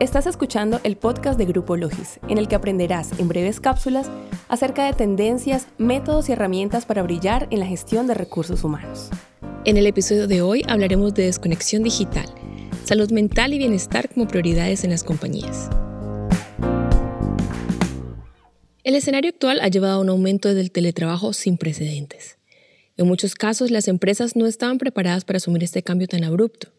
Estás 0.00 0.28
escuchando 0.28 0.80
el 0.84 0.96
podcast 0.96 1.36
de 1.36 1.44
Grupo 1.44 1.76
Logis, 1.76 2.20
en 2.28 2.38
el 2.38 2.46
que 2.46 2.54
aprenderás 2.54 3.10
en 3.18 3.26
breves 3.26 3.58
cápsulas 3.58 4.08
acerca 4.46 4.86
de 4.86 4.92
tendencias, 4.92 5.66
métodos 5.76 6.28
y 6.28 6.32
herramientas 6.32 6.86
para 6.86 7.02
brillar 7.02 7.48
en 7.50 7.58
la 7.58 7.66
gestión 7.66 8.06
de 8.06 8.14
recursos 8.14 8.62
humanos. 8.62 9.10
En 9.64 9.76
el 9.76 9.88
episodio 9.88 10.28
de 10.28 10.40
hoy 10.40 10.62
hablaremos 10.68 11.14
de 11.14 11.24
desconexión 11.24 11.82
digital, 11.82 12.26
salud 12.84 13.10
mental 13.10 13.52
y 13.54 13.58
bienestar 13.58 14.08
como 14.08 14.28
prioridades 14.28 14.84
en 14.84 14.90
las 14.90 15.02
compañías. 15.02 15.68
El 18.84 18.94
escenario 18.94 19.30
actual 19.30 19.58
ha 19.60 19.66
llevado 19.66 19.94
a 19.94 20.00
un 20.00 20.10
aumento 20.10 20.54
del 20.54 20.70
teletrabajo 20.70 21.32
sin 21.32 21.58
precedentes. 21.58 22.38
En 22.96 23.08
muchos 23.08 23.34
casos, 23.34 23.72
las 23.72 23.88
empresas 23.88 24.36
no 24.36 24.46
estaban 24.46 24.78
preparadas 24.78 25.24
para 25.24 25.38
asumir 25.38 25.64
este 25.64 25.82
cambio 25.82 26.06
tan 26.06 26.22
abrupto 26.22 26.77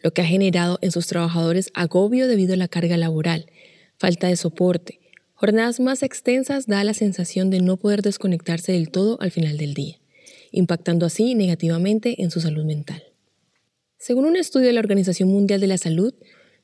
lo 0.00 0.12
que 0.12 0.22
ha 0.22 0.26
generado 0.26 0.78
en 0.82 0.90
sus 0.90 1.06
trabajadores 1.06 1.70
agobio 1.74 2.28
debido 2.28 2.54
a 2.54 2.56
la 2.56 2.68
carga 2.68 2.96
laboral, 2.96 3.46
falta 3.98 4.28
de 4.28 4.36
soporte. 4.36 5.00
Jornadas 5.34 5.80
más 5.80 6.02
extensas 6.02 6.66
da 6.66 6.82
la 6.84 6.94
sensación 6.94 7.50
de 7.50 7.60
no 7.60 7.76
poder 7.76 8.02
desconectarse 8.02 8.72
del 8.72 8.90
todo 8.90 9.20
al 9.20 9.30
final 9.30 9.56
del 9.56 9.74
día, 9.74 9.98
impactando 10.50 11.06
así 11.06 11.34
negativamente 11.34 12.22
en 12.22 12.30
su 12.30 12.40
salud 12.40 12.64
mental. 12.64 13.02
Según 13.98 14.26
un 14.26 14.36
estudio 14.36 14.68
de 14.68 14.72
la 14.72 14.80
Organización 14.80 15.28
Mundial 15.28 15.60
de 15.60 15.66
la 15.66 15.78
Salud, 15.78 16.14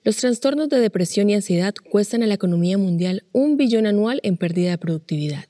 los 0.04 0.16
trastornos 0.16 0.68
de 0.68 0.80
depresión 0.80 1.30
y 1.30 1.34
ansiedad 1.34 1.74
cuestan 1.90 2.22
a 2.22 2.26
la 2.26 2.34
economía 2.34 2.78
mundial 2.78 3.24
un 3.32 3.56
billón 3.56 3.86
anual 3.86 4.20
en 4.22 4.36
pérdida 4.36 4.70
de 4.70 4.78
productividad, 4.78 5.46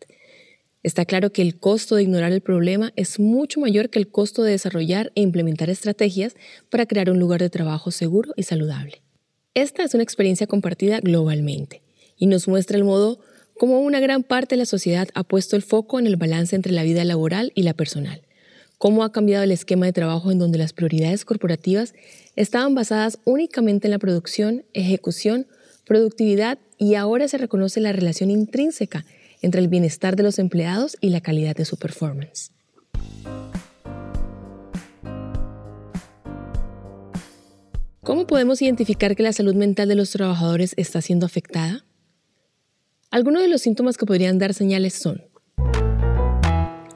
Está 0.84 1.06
claro 1.06 1.32
que 1.32 1.40
el 1.40 1.58
costo 1.58 1.96
de 1.96 2.02
ignorar 2.02 2.30
el 2.32 2.42
problema 2.42 2.92
es 2.94 3.18
mucho 3.18 3.58
mayor 3.58 3.88
que 3.88 3.98
el 3.98 4.08
costo 4.08 4.42
de 4.42 4.50
desarrollar 4.50 5.12
e 5.14 5.22
implementar 5.22 5.70
estrategias 5.70 6.36
para 6.68 6.84
crear 6.84 7.08
un 7.10 7.18
lugar 7.18 7.40
de 7.40 7.48
trabajo 7.48 7.90
seguro 7.90 8.34
y 8.36 8.42
saludable. 8.42 9.00
Esta 9.54 9.82
es 9.82 9.94
una 9.94 10.02
experiencia 10.02 10.46
compartida 10.46 11.00
globalmente 11.00 11.80
y 12.18 12.26
nos 12.26 12.48
muestra 12.48 12.76
el 12.76 12.84
modo 12.84 13.18
como 13.56 13.80
una 13.80 13.98
gran 13.98 14.24
parte 14.24 14.56
de 14.56 14.58
la 14.58 14.66
sociedad 14.66 15.08
ha 15.14 15.24
puesto 15.24 15.56
el 15.56 15.62
foco 15.62 15.98
en 15.98 16.06
el 16.06 16.16
balance 16.16 16.54
entre 16.54 16.72
la 16.72 16.82
vida 16.82 17.02
laboral 17.06 17.50
y 17.54 17.62
la 17.62 17.72
personal, 17.72 18.20
cómo 18.76 19.04
ha 19.04 19.12
cambiado 19.12 19.42
el 19.42 19.52
esquema 19.52 19.86
de 19.86 19.94
trabajo 19.94 20.32
en 20.32 20.38
donde 20.38 20.58
las 20.58 20.74
prioridades 20.74 21.24
corporativas 21.24 21.94
estaban 22.36 22.74
basadas 22.74 23.20
únicamente 23.24 23.86
en 23.86 23.92
la 23.92 23.98
producción, 23.98 24.66
ejecución, 24.74 25.46
productividad 25.86 26.58
y 26.76 26.96
ahora 26.96 27.26
se 27.26 27.38
reconoce 27.38 27.80
la 27.80 27.92
relación 27.92 28.30
intrínseca 28.30 29.06
entre 29.44 29.60
el 29.60 29.68
bienestar 29.68 30.16
de 30.16 30.22
los 30.22 30.38
empleados 30.38 30.96
y 31.02 31.10
la 31.10 31.20
calidad 31.20 31.54
de 31.54 31.66
su 31.66 31.76
performance. 31.76 32.50
¿Cómo 38.02 38.26
podemos 38.26 38.62
identificar 38.62 39.14
que 39.14 39.22
la 39.22 39.32
salud 39.32 39.54
mental 39.54 39.88
de 39.88 39.96
los 39.96 40.10
trabajadores 40.10 40.72
está 40.78 41.02
siendo 41.02 41.26
afectada? 41.26 41.84
Algunos 43.10 43.42
de 43.42 43.48
los 43.48 43.60
síntomas 43.60 43.98
que 43.98 44.06
podrían 44.06 44.38
dar 44.38 44.54
señales 44.54 44.94
son 44.94 45.22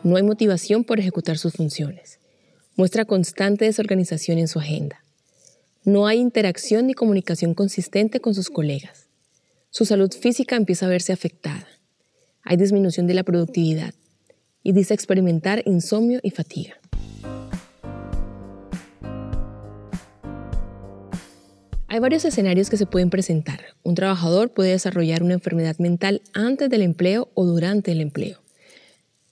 no 0.05 0.17
hay 0.17 0.23
motivación 0.23 0.85
por 0.85 1.01
ejecutar 1.01 1.37
sus 1.37 1.53
funciones. 1.53 2.19
Muestra 2.77 3.05
constante 3.05 3.67
desorganización 3.67 4.39
en 4.39 4.49
su 4.49 4.59
agenda. 4.59 5.05
No 5.85 6.07
hay 6.07 6.19
interacción 6.19 6.87
ni 6.87 6.95
comunicación 6.95 7.53
consistente 7.53 8.21
con 8.21 8.35
sus 8.35 8.49
colegas. 8.49 9.09
Su 9.71 9.85
salud 9.85 10.11
física 10.13 10.57
empieza 10.57 10.87
a 10.87 10.89
verse 10.89 11.13
afectada 11.13 11.67
hay 12.49 12.57
disminución 12.57 13.07
de 13.07 13.13
la 13.13 13.25
productividad 13.25 13.93
y 14.63 14.73
dice 14.73 14.95
experimentar 14.95 15.63
insomnio 15.67 16.19
y 16.23 16.31
fatiga. 16.31 16.81
Hay 21.89 21.99
varios 21.99 22.25
escenarios 22.25 22.71
que 22.71 22.79
se 22.79 22.87
pueden 22.87 23.11
presentar. 23.11 23.61
Un 23.83 23.95
trabajador 23.95 24.51
puede 24.51 24.71
desarrollar 24.71 25.23
una 25.23 25.35
enfermedad 25.35 25.77
mental 25.79 26.23
antes 26.33 26.71
del 26.71 26.81
empleo 26.81 27.29
o 27.35 27.45
durante 27.45 27.93
el 27.93 28.01
empleo. 28.01 28.39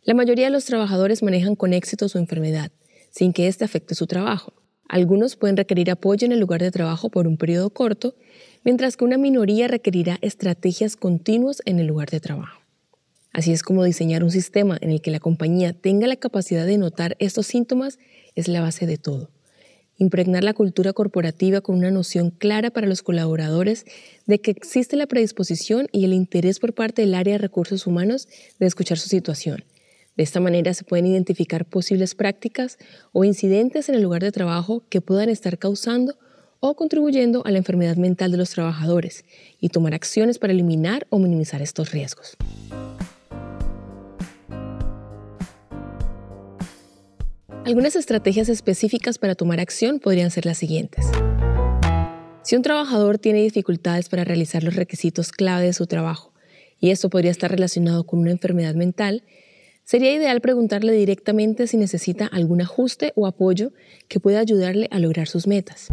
La 0.05 0.13
mayoría 0.13 0.45
de 0.45 0.51
los 0.51 0.67
trabajadores 0.67 1.23
manejan 1.23 1.57
con 1.57 1.73
éxito 1.73 2.11
su 2.11 2.19
enfermedad, 2.19 2.71
sin 3.11 3.33
que 3.33 3.49
éste 3.49 3.65
afecte 3.65 3.95
su 3.95 4.07
trabajo. 4.07 4.53
Algunos 4.89 5.37
pueden 5.37 5.57
requerir 5.57 5.91
apoyo 5.91 6.27
en 6.27 6.33
el 6.33 6.41
lugar 6.41 6.61
de 6.61 6.71
trabajo 6.71 7.09
por 7.09 7.27
un 7.27 7.39
periodo 7.39 7.71
corto, 7.71 8.15
mientras 8.63 8.99
que 8.99 9.05
una 9.05 9.17
minoría 9.17 9.69
requerirá 9.69 10.19
estrategias 10.21 10.97
continuas 10.97 11.63
en 11.65 11.79
el 11.79 11.87
lugar 11.87 12.11
de 12.11 12.21
trabajo. 12.21 12.66
Así 13.37 13.53
es 13.53 13.63
como 13.63 13.85
diseñar 13.85 14.25
un 14.25 14.31
sistema 14.31 14.79
en 14.81 14.91
el 14.91 15.03
que 15.03 15.11
la 15.11 15.21
compañía 15.21 15.75
tenga 15.75 16.07
la 16.07 16.17
capacidad 16.17 16.65
de 16.65 16.79
notar 16.79 17.17
estos 17.19 17.47
síntomas 17.47 17.99
es 18.35 18.49
la 18.49 18.63
base 18.63 18.87
de 18.87 18.97
todo. 18.97 19.29
Impregnar 19.99 20.43
la 20.43 20.55
cultura 20.55 20.95
corporativa 20.95 21.61
con 21.61 21.77
una 21.77 21.91
noción 21.91 22.31
clara 22.31 22.71
para 22.71 22.87
los 22.87 23.03
colaboradores 23.03 23.85
de 24.25 24.41
que 24.41 24.53
existe 24.53 24.97
la 24.97 25.07
predisposición 25.07 25.87
y 25.93 26.07
el 26.07 26.15
interés 26.15 26.61
por 26.61 26.73
parte 26.73 27.03
del 27.03 27.15
área 27.15 27.35
de 27.35 27.39
recursos 27.39 27.87
humanos 27.87 28.27
de 28.59 28.65
escuchar 28.65 28.97
su 28.97 29.11
situación. 29.11 29.65
De 30.17 30.23
esta 30.23 30.41
manera 30.41 30.73
se 30.73 30.85
pueden 30.85 31.05
identificar 31.05 31.67
posibles 31.67 32.15
prácticas 32.15 32.79
o 33.13 33.23
incidentes 33.23 33.91
en 33.91 33.97
el 33.97 34.03
lugar 34.03 34.23
de 34.23 34.33
trabajo 34.33 34.83
que 34.89 35.03
puedan 35.03 35.29
estar 35.29 35.59
causando 35.59 36.17
o 36.61 36.75
contribuyendo 36.75 37.45
a 37.45 37.51
la 37.51 37.59
enfermedad 37.59 37.97
mental 37.97 38.31
de 38.31 38.39
los 38.39 38.49
trabajadores 38.49 39.27
y 39.61 39.69
tomar 39.69 39.93
acciones 39.93 40.39
para 40.39 40.55
eliminar 40.55 41.07
o 41.11 41.19
minimizar 41.19 41.61
estos 41.61 41.91
riesgos. 41.91 42.39
Algunas 47.67 47.97
estrategias 47.97 48.49
específicas 48.49 49.19
para 49.19 49.35
tomar 49.35 49.59
acción 49.59 49.99
podrían 49.99 50.31
ser 50.31 50.47
las 50.47 50.57
siguientes. 50.57 51.05
Si 52.43 52.55
un 52.55 52.63
trabajador 52.63 53.19
tiene 53.19 53.43
dificultades 53.43 54.09
para 54.09 54.23
realizar 54.23 54.63
los 54.63 54.77
requisitos 54.77 55.33
clave 55.33 55.67
de 55.67 55.73
su 55.73 55.89
trabajo, 55.89 56.33
y 56.79 56.91
esto 56.91 57.11
podría 57.11 57.33
estar 57.33 57.51
relacionado 57.51 58.07
con 58.07 58.21
una 58.21 58.31
enfermedad 58.31 58.77
mental, 58.77 59.25
sería 59.83 60.15
ideal 60.15 60.41
preguntarle 60.41 60.93
directamente 60.93 61.67
si 61.67 61.77
necesita 61.77 62.27
algún 62.27 62.63
ajuste 62.63 63.13
o 63.17 63.27
apoyo 63.27 63.73
que 64.07 64.21
pueda 64.21 64.39
ayudarle 64.39 64.87
a 64.93 65.01
lograr 65.01 65.27
sus 65.27 65.49
metas. 65.49 65.89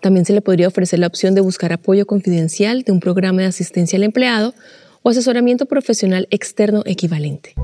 También 0.00 0.24
se 0.24 0.32
le 0.32 0.40
podría 0.40 0.68
ofrecer 0.68 0.98
la 0.98 1.08
opción 1.08 1.34
de 1.34 1.42
buscar 1.42 1.74
apoyo 1.74 2.06
confidencial 2.06 2.84
de 2.84 2.92
un 2.92 3.00
programa 3.00 3.42
de 3.42 3.48
asistencia 3.48 3.98
al 3.98 4.04
empleado 4.04 4.54
o 5.02 5.10
asesoramiento 5.10 5.66
profesional 5.66 6.26
externo 6.30 6.84
equivalente. 6.86 7.54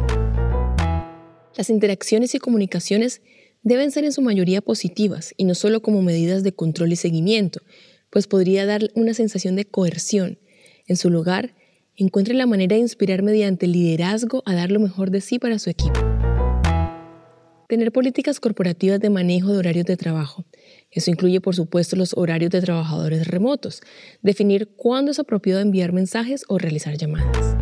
Las 1.56 1.68
interacciones 1.68 2.34
y 2.34 2.38
comunicaciones 2.38 3.20
deben 3.62 3.90
ser 3.90 4.04
en 4.04 4.12
su 4.12 4.22
mayoría 4.22 4.62
positivas 4.62 5.34
y 5.36 5.44
no 5.44 5.54
solo 5.54 5.82
como 5.82 6.02
medidas 6.02 6.42
de 6.42 6.52
control 6.52 6.92
y 6.92 6.96
seguimiento, 6.96 7.60
pues 8.10 8.26
podría 8.26 8.64
dar 8.64 8.90
una 8.94 9.14
sensación 9.14 9.54
de 9.56 9.66
coerción. 9.66 10.38
En 10.86 10.96
su 10.96 11.10
lugar, 11.10 11.54
encuentre 11.96 12.34
la 12.34 12.46
manera 12.46 12.76
de 12.76 12.82
inspirar 12.82 13.22
mediante 13.22 13.66
el 13.66 13.72
liderazgo 13.72 14.42
a 14.46 14.54
dar 14.54 14.70
lo 14.70 14.80
mejor 14.80 15.10
de 15.10 15.20
sí 15.20 15.38
para 15.38 15.58
su 15.58 15.68
equipo. 15.68 16.00
Tener 17.68 17.92
políticas 17.92 18.40
corporativas 18.40 19.00
de 19.00 19.08
manejo 19.08 19.52
de 19.52 19.58
horarios 19.58 19.86
de 19.86 19.96
trabajo. 19.96 20.44
Eso 20.90 21.10
incluye, 21.10 21.40
por 21.40 21.54
supuesto, 21.54 21.96
los 21.96 22.14
horarios 22.16 22.50
de 22.50 22.60
trabajadores 22.60 23.28
remotos. 23.28 23.80
Definir 24.20 24.68
cuándo 24.76 25.10
es 25.10 25.18
apropiado 25.18 25.60
enviar 25.60 25.92
mensajes 25.92 26.44
o 26.48 26.58
realizar 26.58 26.96
llamadas. 26.98 27.56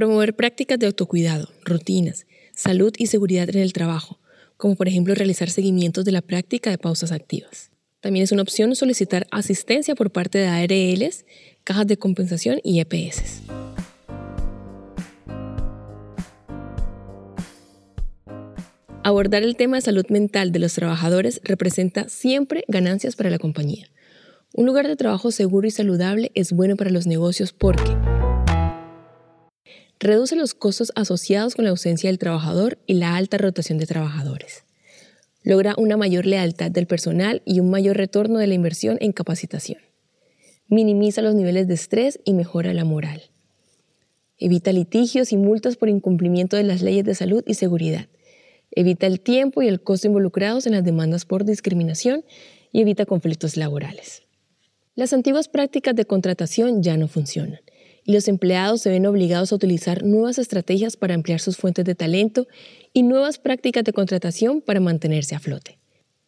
Promover 0.00 0.34
prácticas 0.34 0.78
de 0.78 0.86
autocuidado, 0.86 1.50
rutinas, 1.62 2.24
salud 2.54 2.90
y 2.96 3.08
seguridad 3.08 3.50
en 3.50 3.58
el 3.58 3.74
trabajo, 3.74 4.18
como 4.56 4.74
por 4.74 4.88
ejemplo 4.88 5.14
realizar 5.14 5.50
seguimientos 5.50 6.06
de 6.06 6.12
la 6.12 6.22
práctica 6.22 6.70
de 6.70 6.78
pausas 6.78 7.12
activas. 7.12 7.70
También 8.00 8.24
es 8.24 8.32
una 8.32 8.40
opción 8.40 8.74
solicitar 8.74 9.26
asistencia 9.30 9.94
por 9.94 10.10
parte 10.10 10.38
de 10.38 10.46
ARLs, 10.46 11.26
cajas 11.64 11.86
de 11.86 11.98
compensación 11.98 12.60
y 12.64 12.80
EPS. 12.80 13.42
Abordar 19.04 19.42
el 19.42 19.54
tema 19.54 19.76
de 19.76 19.82
salud 19.82 20.06
mental 20.08 20.50
de 20.50 20.60
los 20.60 20.72
trabajadores 20.72 21.42
representa 21.44 22.08
siempre 22.08 22.64
ganancias 22.68 23.16
para 23.16 23.28
la 23.28 23.38
compañía. 23.38 23.90
Un 24.54 24.64
lugar 24.64 24.88
de 24.88 24.96
trabajo 24.96 25.30
seguro 25.30 25.66
y 25.66 25.70
saludable 25.70 26.32
es 26.34 26.52
bueno 26.52 26.76
para 26.76 26.88
los 26.88 27.06
negocios 27.06 27.52
porque 27.52 27.99
reduce 30.00 30.34
los 30.34 30.54
costos 30.54 30.92
asociados 30.96 31.54
con 31.54 31.66
la 31.66 31.70
ausencia 31.70 32.08
del 32.08 32.18
trabajador 32.18 32.78
y 32.86 32.94
la 32.94 33.16
alta 33.16 33.36
rotación 33.36 33.76
de 33.78 33.86
trabajadores. 33.86 34.64
Logra 35.42 35.74
una 35.76 35.98
mayor 35.98 36.26
lealtad 36.26 36.70
del 36.70 36.86
personal 36.86 37.42
y 37.44 37.60
un 37.60 37.70
mayor 37.70 37.98
retorno 37.98 38.38
de 38.38 38.46
la 38.46 38.54
inversión 38.54 38.96
en 39.00 39.12
capacitación. 39.12 39.78
Minimiza 40.68 41.20
los 41.22 41.34
niveles 41.34 41.68
de 41.68 41.74
estrés 41.74 42.18
y 42.24 42.32
mejora 42.32 42.72
la 42.72 42.84
moral. 42.84 43.22
Evita 44.38 44.72
litigios 44.72 45.32
y 45.32 45.36
multas 45.36 45.76
por 45.76 45.90
incumplimiento 45.90 46.56
de 46.56 46.62
las 46.62 46.80
leyes 46.80 47.04
de 47.04 47.14
salud 47.14 47.44
y 47.46 47.54
seguridad. 47.54 48.08
Evita 48.70 49.06
el 49.06 49.20
tiempo 49.20 49.60
y 49.60 49.68
el 49.68 49.82
costo 49.82 50.06
involucrados 50.06 50.66
en 50.66 50.72
las 50.72 50.84
demandas 50.84 51.26
por 51.26 51.44
discriminación 51.44 52.24
y 52.72 52.80
evita 52.80 53.04
conflictos 53.04 53.58
laborales. 53.58 54.22
Las 54.94 55.12
antiguas 55.12 55.48
prácticas 55.48 55.94
de 55.94 56.06
contratación 56.06 56.82
ya 56.82 56.96
no 56.96 57.06
funcionan 57.06 57.60
y 58.04 58.12
los 58.12 58.28
empleados 58.28 58.82
se 58.82 58.90
ven 58.90 59.06
obligados 59.06 59.52
a 59.52 59.56
utilizar 59.56 60.04
nuevas 60.04 60.38
estrategias 60.38 60.96
para 60.96 61.14
ampliar 61.14 61.40
sus 61.40 61.56
fuentes 61.56 61.84
de 61.84 61.94
talento 61.94 62.46
y 62.92 63.02
nuevas 63.02 63.38
prácticas 63.38 63.84
de 63.84 63.92
contratación 63.92 64.60
para 64.60 64.80
mantenerse 64.80 65.34
a 65.34 65.40
flote. 65.40 65.78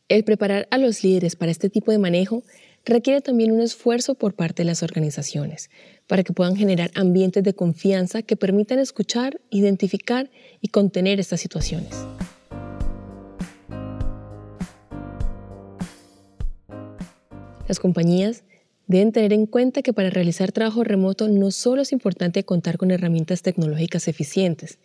El 0.09 0.25
preparar 0.25 0.69
a 0.71 0.79
los 0.79 1.03
líderes 1.03 1.37
para 1.37 1.51
este 1.51 1.71
tipo 1.71 1.91
de 1.91 1.99
manejo 1.99 2.43
requiere 2.85 3.21
también 3.21 3.53
un 3.53 3.61
esfuerzo 3.61 4.15
por 4.15 4.35
parte 4.35 4.63
de 4.63 4.67
las 4.67 4.83
organizaciones 4.83 5.71
para 6.07 6.23
que 6.23 6.33
puedan 6.33 6.57
generar 6.57 6.91
ambientes 6.95 7.43
de 7.43 7.55
confianza 7.55 8.23
que 8.23 8.37
permitan 8.37 8.79
escuchar, 8.79 9.41
identificar 9.51 10.31
y 10.61 10.69
contener 10.69 11.21
estas 11.21 11.41
situaciones. 11.41 11.95
Las 17.69 17.79
compañías 17.79 18.45
deben 18.87 19.13
tener 19.13 19.33
en 19.33 19.47
cuenta 19.47 19.83
que 19.83 19.93
para 19.93 20.11
realizar 20.11 20.53
trabajo 20.53 20.85
remoto 20.85 21.29
no 21.29 21.51
solo 21.51 21.83
es 21.83 21.93
importante 21.93 22.45
contar 22.45 22.79
con 22.79 22.91
herramientas 22.91 23.43
tecnológicas 23.43 24.09
eficientes, 24.09 24.79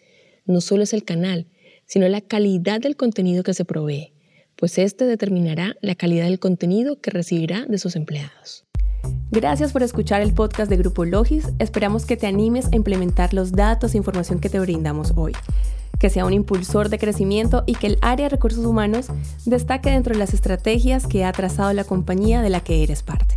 no 0.46 0.62
solo 0.62 0.84
es 0.84 0.94
el 0.94 1.04
canal, 1.04 1.48
sino 1.86 2.08
la 2.08 2.22
calidad 2.22 2.80
del 2.80 2.96
contenido 2.96 3.44
que 3.44 3.54
se 3.54 3.66
provee, 3.66 4.14
pues 4.56 4.78
este 4.78 5.06
determinará 5.06 5.76
la 5.82 5.96
calidad 5.96 6.26
del 6.26 6.40
contenido 6.40 7.00
que 7.00 7.12
recibirá 7.12 7.66
de 7.66 7.78
sus 7.78 7.96
empleados. 7.96 8.66
Gracias 9.32 9.72
por 9.72 9.84
escuchar 9.84 10.22
el 10.22 10.34
podcast 10.34 10.70
de 10.70 10.78
Grupo 10.78 11.06
Logis. 11.06 11.50
Esperamos 11.60 12.06
que 12.06 12.18
te 12.18 12.28
animes 12.28 12.68
a 12.72 12.76
implementar 12.76 13.34
los 13.34 13.52
datos 13.52 13.94
e 13.94 13.98
información 13.98 14.40
que 14.40 14.50
te 14.50 14.60
brindamos 14.60 15.14
hoy, 15.16 15.34
que 16.00 16.10
sea 16.10 16.26
un 16.26 16.34
impulsor 16.34 16.90
de 16.90 16.98
crecimiento 16.98 17.64
y 17.66 17.76
que 17.76 17.88
el 17.88 17.98
área 18.02 18.26
de 18.26 18.30
recursos 18.30 18.66
humanos 18.66 19.08
destaque 19.46 19.92
dentro 19.92 20.14
de 20.14 20.20
las 20.20 20.34
estrategias 20.34 21.08
que 21.08 21.26
ha 21.26 21.32
trazado 21.32 21.74
la 21.74 21.84
compañía 21.84 22.42
de 22.42 22.50
la 22.50 22.62
que 22.62 22.84
eres 22.84 23.04
parte. 23.04 23.37